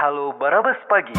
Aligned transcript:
Halo 0.00 0.32
Barabas 0.32 0.80
Pagi. 0.88 1.12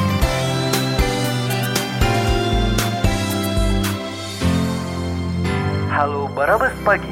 Halo 5.93 6.25
Barabas 6.33 6.73
Pagi. 6.81 7.05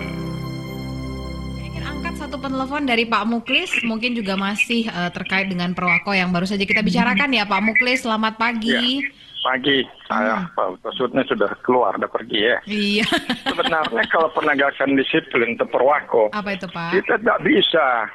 Saya 1.54 1.66
ingin 1.70 1.86
angkat 1.86 2.18
satu 2.18 2.42
penelpon 2.42 2.90
dari 2.90 3.06
Pak 3.06 3.22
Muklis, 3.30 3.70
mungkin 3.86 4.18
juga 4.18 4.34
masih 4.34 4.90
eh, 4.90 5.14
terkait 5.14 5.54
dengan 5.54 5.78
Perwako 5.78 6.18
yang 6.18 6.34
baru 6.34 6.50
saja 6.50 6.66
kita 6.66 6.82
bicarakan 6.82 7.38
ya 7.38 7.46
Pak 7.46 7.62
Muklis. 7.62 8.02
Selamat 8.02 8.42
pagi. 8.42 9.06
Pagi, 9.46 9.86
saya 10.10 10.50
Pak 10.58 10.82
Maksudnya 10.82 11.22
sudah 11.30 11.54
keluar, 11.62 11.94
udah 12.02 12.10
pergi 12.10 12.50
ya. 12.50 12.58
Iya. 12.66 13.06
Sebenarnya 13.46 14.10
kalau 14.10 14.34
penegakan 14.34 14.98
disiplin 14.98 15.54
itu 15.54 15.70
perwako, 15.70 16.34
Apa 16.34 16.50
itu 16.58 16.66
Pak? 16.66 16.98
kita 16.98 17.22
tidak 17.22 17.40
bisa 17.46 18.10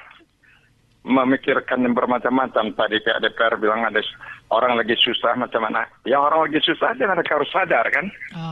memikirkan 1.05 1.85
yang 1.85 1.93
bermacam-macam. 1.93 2.73
Tadi 2.73 2.97
pihak 3.05 3.21
DPR 3.21 3.61
bilang 3.61 3.85
ada 3.85 4.01
orang 4.51 4.81
lagi 4.81 4.97
susah 4.97 5.37
macam 5.37 5.69
mana. 5.69 5.85
Ya 6.09 6.17
orang 6.17 6.49
lagi 6.49 6.65
susah 6.65 6.97
aja 6.97 7.05
mereka 7.05 7.37
harus 7.37 7.53
sadar 7.53 7.85
kan. 7.93 8.09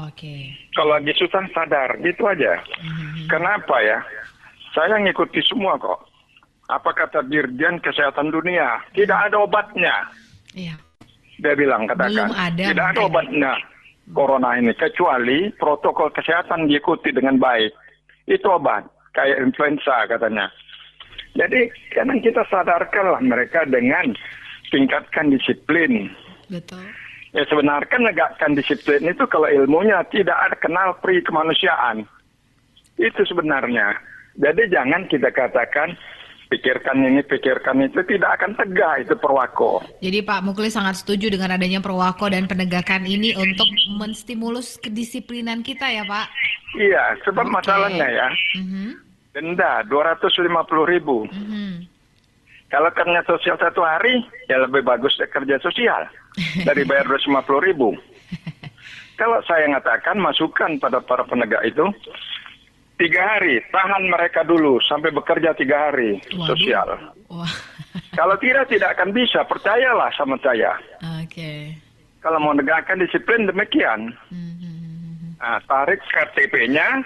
Oke. 0.06 0.52
Kalau 0.76 0.92
lagi 0.94 1.12
susah 1.16 1.42
sadar, 1.56 1.96
gitu 2.04 2.28
aja. 2.28 2.60
Mhm. 2.84 3.32
Kenapa 3.32 3.80
ya? 3.80 3.98
Saya 4.76 5.00
ngikuti 5.00 5.40
semua 5.44 5.80
kok. 5.80 6.04
Apa 6.68 6.92
kata 6.92 7.24
Dirjen 7.28 7.80
Kesehatan 7.80 8.32
Dunia? 8.32 8.80
Tidak 8.96 9.18
ada 9.32 9.44
obatnya. 9.44 10.08
Iya. 10.52 10.76
Dia 11.42 11.58
bilang 11.58 11.90
katakan 11.90 12.30
Belum 12.30 12.32
ada, 12.32 12.62
tidak 12.70 12.86
ada 12.94 13.00
obatnya 13.02 13.52
corona 14.10 14.58
ini 14.58 14.74
kecuali 14.74 15.54
protokol 15.54 16.10
kesehatan 16.10 16.66
diikuti 16.66 17.14
dengan 17.14 17.38
baik. 17.38 17.70
Itu 18.26 18.50
obat 18.50 18.86
kayak 19.14 19.38
influenza 19.38 20.10
katanya. 20.10 20.50
Jadi 21.32 21.72
kadang 21.96 22.20
kita 22.20 22.44
sadarkanlah 22.48 23.20
mereka 23.24 23.64
dengan 23.64 24.12
tingkatkan 24.68 25.32
disiplin. 25.32 26.12
Betul. 26.48 26.84
Ya 27.32 27.48
sebenarnya 27.48 27.88
kan 27.88 28.02
negakkan 28.04 28.52
disiplin 28.52 29.08
itu 29.08 29.24
kalau 29.24 29.48
ilmunya 29.48 30.04
tidak 30.12 30.36
ada 30.36 30.56
kenal 30.60 30.92
pri 31.00 31.24
kemanusiaan. 31.24 32.04
Itu 33.00 33.24
sebenarnya. 33.24 33.96
Jadi 34.36 34.68
jangan 34.68 35.08
kita 35.08 35.32
katakan 35.32 35.96
pikirkan 36.52 37.00
ini, 37.00 37.24
pikirkan 37.24 37.80
itu 37.88 38.04
tidak 38.04 38.36
akan 38.36 38.52
tegak 38.60 39.08
itu 39.08 39.16
perwako. 39.16 39.80
Jadi 40.04 40.20
Pak 40.20 40.44
Muklis 40.44 40.76
sangat 40.76 41.00
setuju 41.00 41.32
dengan 41.32 41.56
adanya 41.56 41.80
Perwako 41.80 42.28
dan 42.28 42.44
penegakan 42.44 43.08
ini 43.08 43.32
untuk 43.32 43.64
menstimulus 43.96 44.76
kedisiplinan 44.76 45.64
kita 45.64 45.88
ya 45.88 46.04
Pak. 46.04 46.28
Iya, 46.76 47.16
sebab 47.24 47.48
Oke. 47.48 47.54
masalahnya 47.56 48.08
ya 48.12 48.28
Mhm. 48.60 49.11
Denda 49.32 49.82
250 49.84 50.44
ribu. 50.84 51.24
Mhm. 51.28 51.88
Kalau 52.68 52.88
kerja 52.88 53.20
sosial 53.28 53.56
satu 53.60 53.84
hari, 53.84 54.24
ya 54.48 54.64
lebih 54.64 54.80
bagus 54.80 55.12
kerja 55.20 55.60
sosial 55.60 56.08
dari 56.68 56.88
bayar 56.88 57.04
250 57.04 57.60
ribu. 57.60 57.92
Kalau 59.20 59.38
saya 59.44 59.68
ngatakan 59.68 60.16
masukan 60.16 60.80
pada 60.80 61.04
para 61.04 61.22
penegak 61.24 61.60
itu 61.68 61.84
tiga 62.96 63.36
hari, 63.36 63.60
tahan 63.68 64.08
mereka 64.08 64.40
dulu 64.40 64.80
sampai 64.80 65.12
bekerja 65.12 65.52
tiga 65.52 65.90
hari 65.90 66.16
Waduh. 66.32 66.48
sosial. 66.56 66.88
Wah. 67.28 67.52
Kalau 68.18 68.36
tidak 68.40 68.68
tidak 68.68 68.96
akan 68.96 69.12
bisa, 69.12 69.44
percayalah 69.44 70.08
sama 70.16 70.40
saya. 70.40 70.76
Oke. 71.20 71.76
Kalau 72.20 72.38
mau 72.38 72.54
negakkan 72.54 73.00
disiplin 73.00 73.44
demikian, 73.44 74.16
Mhm. 74.32 75.36
nah, 75.36 75.60
tarik 75.66 76.00
KTP-nya, 76.08 77.02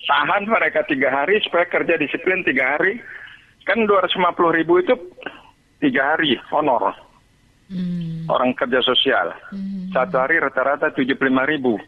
Tahan 0.00 0.44
mereka 0.44 0.82
tiga 0.84 1.12
hari 1.12 1.40
supaya 1.40 1.64
kerja 1.64 1.94
disiplin 1.94 2.40
tiga 2.40 2.76
hari. 2.76 3.00
Kan 3.62 3.84
250 3.84 4.16
ribu 4.50 4.80
itu 4.80 4.94
tiga 5.78 6.16
hari 6.16 6.40
honor 6.50 6.96
Mhm. 7.70 8.26
orang 8.26 8.50
kerja 8.52 8.82
sosial. 8.82 9.30
Mhm. 9.52 9.92
Satu 9.92 10.18
hari 10.18 10.40
rata-rata 10.40 10.90
75 10.90 11.46
ribu. 11.46 11.78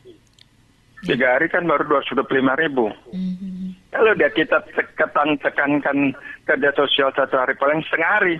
Tiga 1.02 1.34
hari 1.34 1.50
kan 1.50 1.66
baru 1.66 1.98
225 1.98 2.54
ribu. 2.54 2.86
Mhm. 3.10 3.90
Kalau 3.90 4.14
dia 4.14 4.30
kita 4.30 4.62
tekan 4.70 5.34
tekankan 5.36 6.14
kerja 6.44 6.70
sosial 6.72 7.10
satu 7.10 7.34
hari 7.34 7.58
paling 7.58 7.82
setengah 7.82 8.10
hari. 8.12 8.36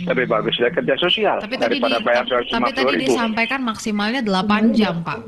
Lebih 0.00 0.26
bagus 0.26 0.54
dia 0.56 0.70
kerja 0.70 0.94
sosial 0.96 1.38
Tapi 1.38 1.54
tadi, 1.54 1.76
di, 1.76 1.82
daripada 1.82 1.98
bayar 2.00 2.24
tapi 2.24 2.46
250 2.46 2.72
tadi 2.72 2.92
ribu. 2.96 3.04
disampaikan 3.06 3.60
maksimalnya 3.60 4.20
8 4.22 4.72
jam, 4.72 4.94
Pak. 5.02 5.18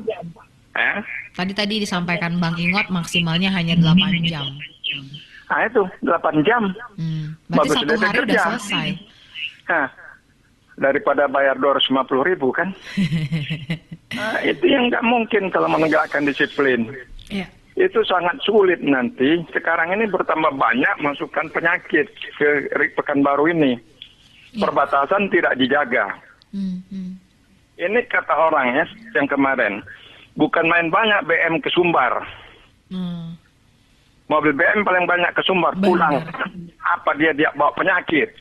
Eh? 0.73 0.97
Tadi 1.33 1.53
tadi 1.57 1.81
disampaikan 1.81 2.37
Bang 2.37 2.53
Ingot 2.61 2.87
maksimalnya 2.93 3.49
hanya 3.49 3.73
8 3.73 4.29
jam. 4.29 4.45
Nah 5.49 5.59
itu 5.65 5.81
8 6.05 6.45
jam. 6.45 6.63
Hmm. 6.97 7.33
Berarti 7.49 7.69
Bagus 7.69 7.75
satu 7.77 7.93
hari 7.97 8.17
udah 8.21 8.21
kerja. 8.21 8.41
selesai. 8.53 8.87
Nah, 9.63 9.87
daripada 10.77 11.23
bayar 11.29 11.57
250 11.57 12.29
ribu 12.29 12.53
kan. 12.53 12.69
Nah, 14.13 14.37
itu 14.51 14.65
yang 14.65 14.89
nggak 14.93 15.05
mungkin 15.05 15.49
kalau 15.49 15.69
menegakkan 15.69 16.25
disiplin. 16.25 16.89
Ya. 17.29 17.49
Itu 17.73 18.05
sangat 18.05 18.37
sulit 18.45 18.81
nanti. 18.85 19.41
Sekarang 19.49 19.89
ini 19.97 20.05
bertambah 20.05 20.53
banyak 20.53 20.95
masukan 21.01 21.49
penyakit 21.49 22.05
ke 22.37 22.49
Pekanbaru 22.93 23.49
ini. 23.49 23.73
Iya. 24.53 24.69
Perbatasan 24.69 25.33
tidak 25.33 25.57
dijaga. 25.57 26.13
Hmm, 26.53 26.85
hmm. 26.93 27.17
Ini 27.73 27.99
kata 28.05 28.33
orang 28.37 28.77
ya 28.77 28.85
yang 29.17 29.25
kemarin. 29.25 29.81
Bukan 30.33 30.65
main 30.65 30.89
banyak 30.89 31.29
BM 31.29 31.61
ke 31.61 31.69
Sumbar. 31.69 32.25
Hmm. 32.89 33.37
Mobil 34.31 34.53
BM 34.55 34.81
paling 34.81 35.05
banyak 35.05 35.31
ke 35.37 35.41
Sumbar 35.45 35.77
Benar. 35.77 35.85
pulang. 35.85 36.15
Apa 36.81 37.13
dia 37.19 37.31
dia 37.37 37.53
bawa 37.53 37.69
penyakit? 37.77 38.33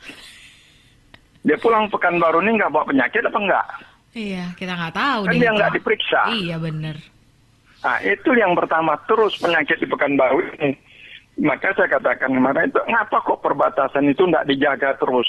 Dia 1.42 1.58
pulang 1.58 1.90
Pekanbaru 1.90 2.40
ini 2.46 2.56
nggak 2.56 2.72
bawa 2.72 2.86
penyakit 2.86 3.22
apa 3.26 3.38
enggak? 3.38 3.66
Iya, 4.12 4.44
kita 4.56 4.72
nggak 4.76 4.94
tahu 4.94 5.20
Kan 5.28 5.40
dia 5.40 5.50
nggak 5.52 5.72
diperiksa. 5.76 6.22
Iya 6.32 6.56
bener. 6.60 6.96
Nah, 7.82 7.98
itu 8.06 8.30
yang 8.38 8.54
pertama 8.54 8.94
terus 9.10 9.34
penyakit 9.42 9.76
di 9.82 9.86
Pekanbaru 9.90 10.38
ini. 10.60 10.78
Maka 11.42 11.72
saya 11.72 11.88
katakan 11.88 12.28
kemarin 12.28 12.68
itu, 12.68 12.78
ngapa 12.92 13.24
kok 13.24 13.40
perbatasan 13.40 14.04
itu 14.04 14.22
nggak 14.28 14.46
dijaga 14.52 14.94
terus? 15.00 15.26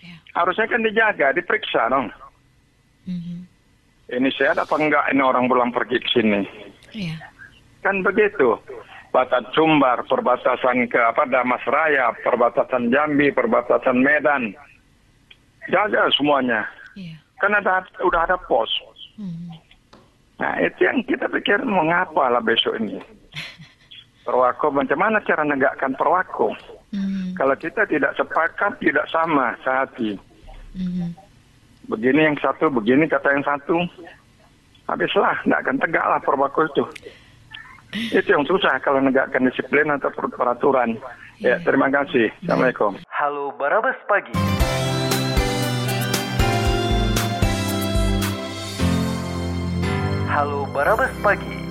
Ya. 0.00 0.16
Harusnya 0.32 0.66
kan 0.66 0.80
dijaga, 0.80 1.36
diperiksa 1.36 1.92
dong. 1.92 2.08
Ini 4.12 4.28
sehat 4.36 4.60
apa 4.60 4.76
enggak 4.76 5.08
ini 5.08 5.24
orang 5.24 5.48
pulang 5.48 5.72
pergi 5.72 5.96
ke 5.96 6.08
sini? 6.12 6.44
Iya. 6.92 7.16
Kan 7.80 8.04
begitu. 8.04 8.60
Batas 9.08 9.44
Sumbar, 9.56 10.04
perbatasan 10.04 10.88
ke 10.88 11.00
apa 11.00 11.24
Damas 11.28 11.64
Raya, 11.64 12.12
perbatasan 12.20 12.92
Jambi, 12.92 13.32
perbatasan 13.32 14.04
Medan. 14.04 14.52
Jaga 15.72 16.12
semuanya. 16.12 16.68
Iya. 16.92 17.16
Kan 17.40 17.56
ada 17.56 17.88
udah 18.04 18.28
ada 18.28 18.36
pos. 18.36 18.68
Mhm. 19.16 19.52
Nah, 20.40 20.54
itu 20.60 20.80
yang 20.84 21.00
kita 21.08 21.28
pikir 21.32 21.64
mengapa 21.64 22.28
lah 22.28 22.44
besok 22.44 22.76
ini. 22.80 23.00
Perwako, 24.28 24.76
macam 24.76 24.98
mana 25.00 25.24
cara 25.24 25.42
negakkan 25.42 25.96
perwako? 25.96 26.54
Mhm. 26.92 27.34
Kalau 27.34 27.56
kita 27.56 27.88
tidak 27.88 28.12
sepakat, 28.14 28.76
tidak 28.78 29.08
sama 29.08 29.56
sehati. 29.64 30.14
Mhm. 30.76 31.31
Begini 31.92 32.24
yang 32.24 32.36
satu, 32.40 32.72
begini 32.72 33.04
kata 33.04 33.36
yang 33.36 33.44
satu. 33.44 33.76
Habislah, 34.88 35.44
tidak 35.44 35.60
akan 35.60 35.76
tegak 35.76 36.06
lah 36.08 36.20
perwako 36.24 36.64
itu. 36.64 36.84
Itu 38.16 38.28
yang 38.32 38.48
susah 38.48 38.80
kalau 38.80 39.04
negakkan 39.04 39.44
disiplin 39.44 39.92
atau 39.92 40.08
per- 40.08 40.32
peraturan. 40.32 40.96
Ya, 41.36 41.60
terima 41.60 41.92
kasih. 41.92 42.32
Assalamualaikum. 42.40 42.96
Halo 43.12 43.52
Barabas 43.60 44.00
Pagi. 44.08 44.32
Halo 50.32 50.64
Barabas 50.72 51.12
Pagi. 51.20 51.61